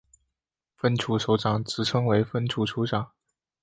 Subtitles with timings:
[0.75, 3.11] 分处首长职称为分处处长。